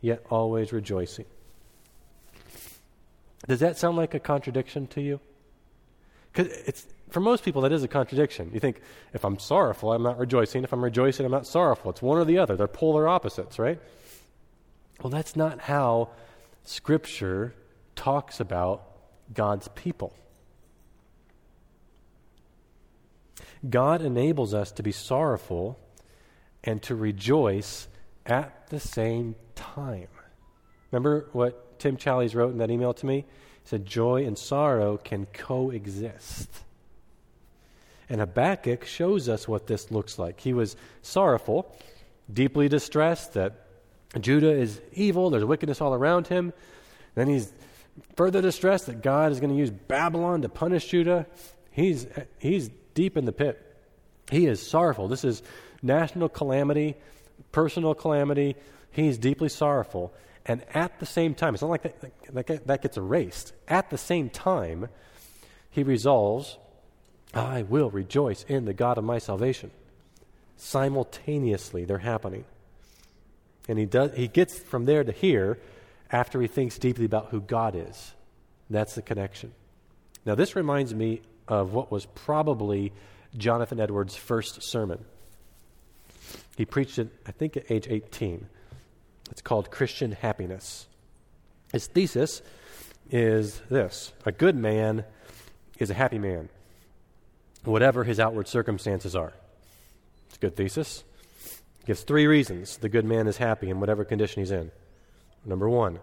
[0.00, 1.26] yet always rejoicing.
[3.46, 5.20] Does that sound like a contradiction to you?
[6.32, 8.50] Because it's for most people that is a contradiction.
[8.52, 8.80] You think
[9.12, 10.64] if I'm sorrowful, I'm not rejoicing.
[10.64, 11.92] If I'm rejoicing, I'm not sorrowful.
[11.92, 12.56] It's one or the other.
[12.56, 13.80] They're polar opposites, right?
[15.00, 16.10] Well, that's not how
[16.64, 17.54] Scripture
[17.94, 18.82] talks about
[19.32, 20.12] God's people.
[23.70, 25.78] God enables us to be sorrowful
[26.64, 27.86] and to rejoice
[28.26, 30.08] at the same time.
[30.90, 33.18] Remember what Tim Challies wrote in that email to me?
[33.62, 36.64] He said, Joy and sorrow can coexist.
[38.08, 40.40] And Habakkuk shows us what this looks like.
[40.40, 41.74] He was sorrowful,
[42.32, 43.66] deeply distressed that
[44.20, 46.52] Judah is evil, there's wickedness all around him.
[47.14, 47.52] Then he's
[48.16, 51.26] further distressed that God is going to use Babylon to punish Judah.
[51.70, 52.06] He's,
[52.38, 53.60] he's deep in the pit.
[54.30, 55.08] He is sorrowful.
[55.08, 55.42] This is
[55.82, 56.96] national calamity,
[57.52, 58.56] personal calamity.
[58.90, 60.14] He's deeply sorrowful.
[60.46, 63.52] And at the same time, it's not like that, that, that gets erased.
[63.66, 64.88] At the same time,
[65.70, 66.58] he resolves,
[67.34, 69.70] I will rejoice in the God of my salvation.
[70.56, 72.44] Simultaneously, they're happening.
[73.68, 75.58] And he, does, he gets from there to here
[76.10, 78.12] after he thinks deeply about who God is.
[78.70, 79.52] That's the connection.
[80.24, 82.92] Now, this reminds me of what was probably
[83.36, 85.04] Jonathan Edwards' first sermon.
[86.56, 88.46] He preached it, I think, at age 18.
[89.30, 90.86] It's called Christian Happiness.
[91.72, 92.42] His thesis
[93.10, 95.04] is this A good man
[95.78, 96.48] is a happy man,
[97.64, 99.32] whatever his outward circumstances are.
[100.26, 101.04] It's a good thesis.
[101.80, 104.70] He gives three reasons the good man is happy in whatever condition he's in.
[105.44, 106.00] Number one,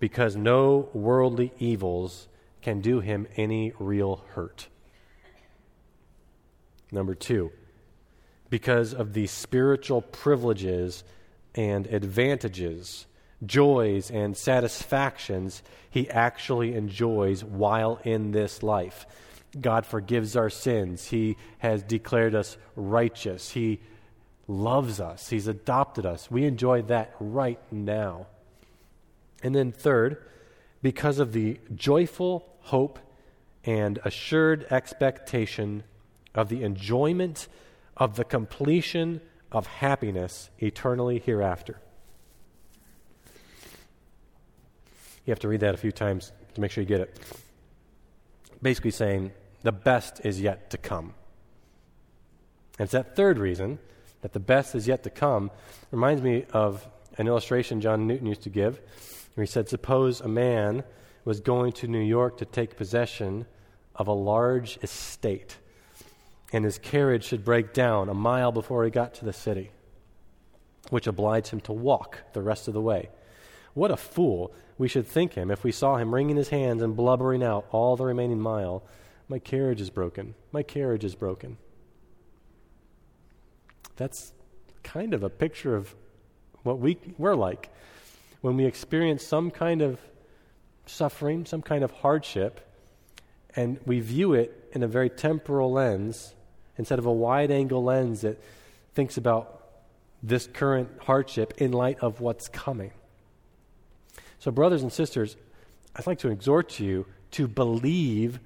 [0.00, 2.28] because no worldly evils
[2.62, 4.68] can do him any real hurt.
[6.90, 7.50] Number two,
[8.50, 11.04] because of the spiritual privileges
[11.54, 13.06] and advantages,
[13.44, 19.06] joys and satisfactions he actually enjoys while in this life.
[19.60, 21.08] God forgives our sins.
[21.08, 23.50] He has declared us righteous.
[23.50, 23.80] He
[24.48, 25.28] loves us.
[25.30, 26.30] He's adopted us.
[26.30, 28.26] We enjoy that right now.
[29.42, 30.22] And then, third,
[30.82, 32.98] because of the joyful hope
[33.64, 35.84] and assured expectation
[36.34, 37.48] of the enjoyment
[37.96, 39.20] of the completion
[39.52, 41.80] of happiness eternally hereafter.
[45.24, 47.18] You have to read that a few times to make sure you get it.
[48.60, 49.32] Basically, saying
[49.64, 51.14] the best is yet to come.
[52.78, 53.80] And it's that third reason
[54.20, 55.50] that the best is yet to come
[55.90, 56.86] reminds me of
[57.18, 58.80] an illustration John Newton used to give
[59.34, 60.84] where he said, Suppose a man
[61.24, 63.46] was going to New York to take possession
[63.96, 65.56] of a large estate,
[66.52, 69.70] and his carriage should break down a mile before he got to the city,
[70.90, 73.08] which obliged him to walk the rest of the way.
[73.72, 76.96] What a fool we should think him if we saw him wringing his hands and
[76.96, 78.82] blubbering out all the remaining mile.
[79.28, 80.34] My carriage is broken.
[80.52, 81.56] My carriage is broken.
[83.96, 84.32] That's
[84.82, 85.94] kind of a picture of
[86.62, 87.70] what we, we're like
[88.40, 89.98] when we experience some kind of
[90.86, 92.60] suffering, some kind of hardship,
[93.56, 96.34] and we view it in a very temporal lens
[96.76, 98.38] instead of a wide angle lens that
[98.94, 99.62] thinks about
[100.22, 102.90] this current hardship in light of what's coming.
[104.38, 105.36] So, brothers and sisters,
[105.96, 108.40] I'd like to exhort you to believe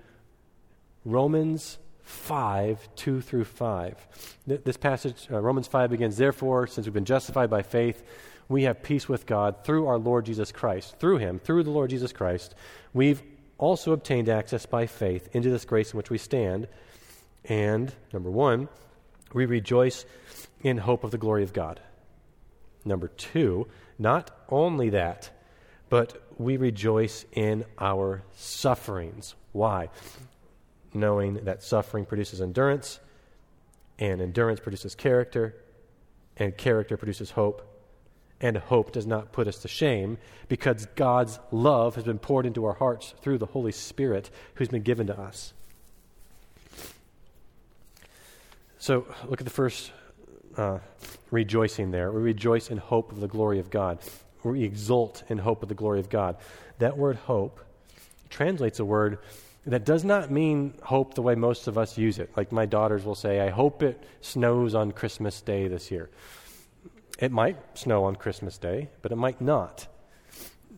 [1.04, 4.08] Romans 5, 2 through 5.
[4.46, 8.02] This passage, uh, Romans 5 begins, Therefore, since we've been justified by faith,
[8.48, 10.98] we have peace with God through our Lord Jesus Christ.
[10.98, 12.54] Through him, through the Lord Jesus Christ,
[12.94, 13.22] we've
[13.58, 16.66] also obtained access by faith into this grace in which we stand.
[17.44, 18.68] And, number one,
[19.34, 20.06] we rejoice
[20.62, 21.80] in hope of the glory of God.
[22.84, 23.66] Number two,
[23.98, 25.30] not only that,
[25.90, 29.34] but we rejoice in our sufferings.
[29.52, 29.90] Why?
[30.94, 33.00] Knowing that suffering produces endurance,
[33.98, 35.54] and endurance produces character,
[36.36, 37.62] and character produces hope,
[38.40, 42.64] and hope does not put us to shame because God's love has been poured into
[42.64, 45.52] our hearts through the Holy Spirit who's been given to us.
[48.78, 49.90] So, look at the first
[50.56, 50.78] uh,
[51.32, 52.12] rejoicing there.
[52.12, 53.98] We rejoice in hope of the glory of God.
[54.44, 56.36] We exult in hope of the glory of God.
[56.78, 57.60] That word hope
[58.30, 59.18] translates a word
[59.68, 62.30] that does not mean hope the way most of us use it.
[62.36, 66.08] Like my daughters will say, I hope it snows on Christmas Day this year.
[67.18, 69.86] It might snow on Christmas Day, but it might not.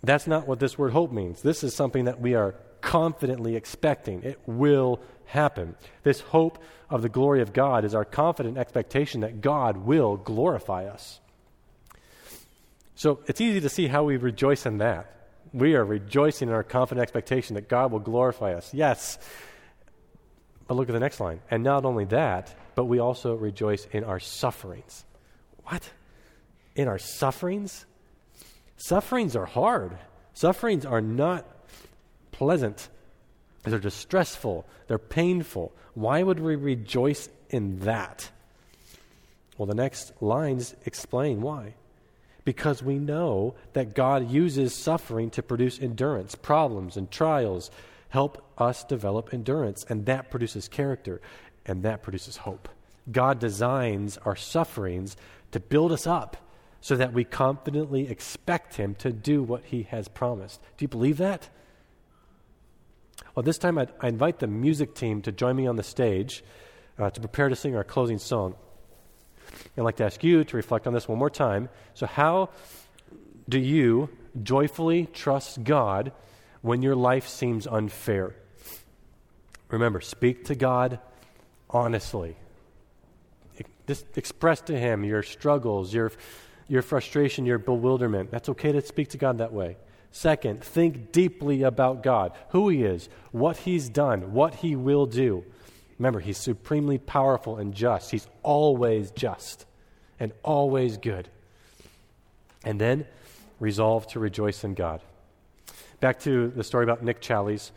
[0.03, 1.41] That's not what this word hope means.
[1.41, 4.25] This is something that we are confidently expecting.
[4.25, 5.77] It will happen.
[6.03, 10.87] This hope of the glory of God is our confident expectation that God will glorify
[10.87, 11.21] us.
[12.97, 15.20] So it's easy to see how we rejoice in that.
[15.53, 18.73] We are rejoicing in our confident expectation that God will glorify us.
[18.73, 19.19] Yes.
[20.69, 21.41] But look at the next line.
[21.51, 25.05] And not only that, but we also rejoice in our sufferings.
[25.65, 25.91] What?
[26.75, 27.87] in our sufferings.
[28.77, 29.99] Sufferings are hard.
[30.33, 31.47] Sufferings are not
[32.33, 32.89] pleasant.
[33.65, 34.67] They're distressful.
[34.87, 35.73] They're painful.
[35.95, 38.31] Why would we rejoice in that?
[39.59, 41.75] Well, the next lines explain why.
[42.45, 46.35] Because we know that God uses suffering to produce endurance.
[46.35, 47.71] Problems and trials
[48.09, 51.21] help us develop endurance, and that produces character,
[51.67, 52.69] and that produces hope.
[53.11, 55.17] God designs our sufferings
[55.53, 56.37] to build us up
[56.81, 60.61] so that we confidently expect Him to do what He has promised.
[60.77, 61.49] Do you believe that?
[63.35, 66.43] Well, this time I'd, I invite the music team to join me on the stage
[66.99, 68.55] uh, to prepare to sing our closing song.
[69.77, 71.69] I'd like to ask you to reflect on this one more time.
[71.95, 72.51] So, how
[73.49, 74.11] do you
[74.43, 76.13] joyfully trust God
[76.63, 78.35] when your life seems unfair?
[79.69, 80.99] Remember, speak to God
[81.69, 82.37] honestly.
[83.87, 86.13] Just express to Him your struggles, your
[86.69, 88.31] your frustration, your bewilderment.
[88.31, 89.77] That's okay to speak to God that way.
[90.13, 95.45] Second, think deeply about God, who He is, what He's done, what He will do.
[96.01, 98.11] Remember, He's supremely powerful and just.
[98.11, 99.67] He's always just
[100.19, 101.29] and always good.
[102.65, 103.05] And then
[103.59, 105.03] resolve to rejoice in God.
[106.01, 107.71] Back to the story about Nick Challies,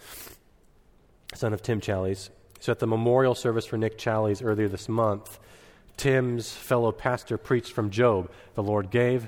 [1.33, 2.29] son of Tim Challies.
[2.61, 5.37] So, at the memorial service for Nick Challies earlier this month,
[5.97, 9.27] Tim's fellow pastor preached from Job The Lord gave,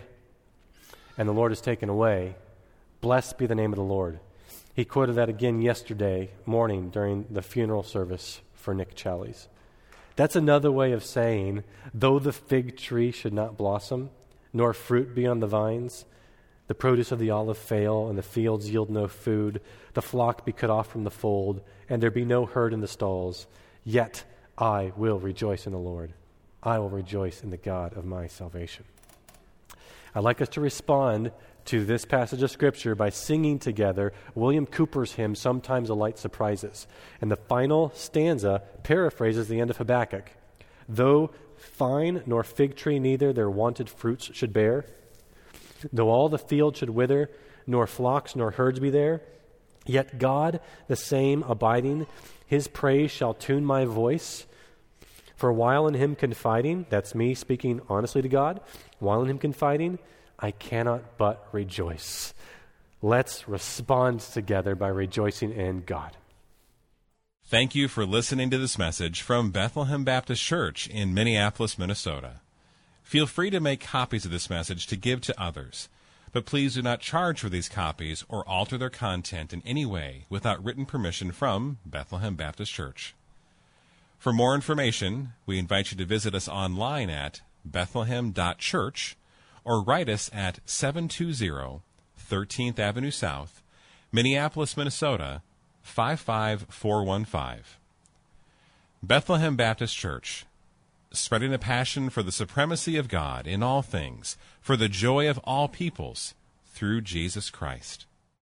[1.17, 2.35] and the Lord has taken away.
[3.01, 4.21] Blessed be the name of the Lord.
[4.73, 9.47] He quoted that again yesterday morning during the funeral service for Nick Challies.
[10.15, 11.63] That's another way of saying,
[11.93, 14.09] though the fig tree should not blossom,
[14.51, 16.05] nor fruit be on the vines,
[16.65, 19.61] the produce of the olive fail, and the fields yield no food,
[19.93, 22.87] the flock be cut off from the fold, and there be no herd in the
[22.87, 23.45] stalls,
[23.83, 24.23] yet
[24.57, 26.13] I will rejoice in the Lord.
[26.63, 28.85] I will rejoice in the God of my salvation.
[30.15, 31.31] I'd like us to respond
[31.65, 36.87] to this passage of Scripture by singing together William Cowper's hymn, Sometimes a Light Surprises.
[37.21, 40.31] And the final stanza paraphrases the end of Habakkuk.
[40.87, 44.85] Though fine nor fig tree neither their wonted fruits should bear,
[45.91, 47.29] though all the field should wither,
[47.67, 49.21] nor flocks nor herds be there,
[49.85, 52.05] yet God the same abiding,
[52.45, 54.45] his praise shall tune my voice.
[55.35, 58.61] For while in him confiding, that's me speaking honestly to God,
[58.99, 59.99] while in him confiding,
[60.39, 62.33] I cannot but rejoice.
[63.01, 66.17] Let's respond together by rejoicing in God.
[67.47, 72.41] Thank you for listening to this message from Bethlehem Baptist Church in Minneapolis, Minnesota.
[73.03, 75.87] Feel free to make copies of this message to give to others,
[76.31, 80.25] but please do not charge for these copies or alter their content in any way
[80.27, 83.13] without written permission from Bethlehem Baptist Church.
[84.17, 89.15] For more information, we invite you to visit us online at bethlehem.church
[89.65, 91.81] or write us at 720
[92.17, 93.61] 13th Avenue South,
[94.11, 95.41] Minneapolis, Minnesota
[95.83, 97.63] 55415.
[99.03, 100.45] Bethlehem Baptist Church,
[101.11, 105.37] spreading a passion for the supremacy of God in all things, for the joy of
[105.43, 106.33] all peoples,
[106.73, 108.05] through Jesus Christ.